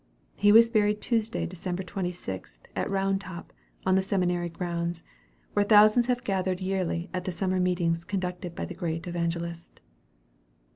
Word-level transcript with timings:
He 0.35 0.51
was 0.51 0.71
buried 0.71 0.99
Tuesday, 0.99 1.45
December 1.45 1.83
26, 1.83 2.57
at 2.75 2.89
Round 2.89 3.21
Top, 3.21 3.53
on 3.85 3.93
the 3.93 4.01
seminary 4.01 4.49
grounds, 4.49 5.03
where 5.53 5.63
thousands 5.63 6.07
have 6.07 6.23
gathered 6.23 6.59
yearly 6.59 7.11
at 7.13 7.25
the 7.25 7.31
summer 7.31 7.59
meetings 7.59 8.03
conducted 8.03 8.55
by 8.55 8.65
the 8.65 8.73
great 8.73 9.05
evangelist. 9.05 9.79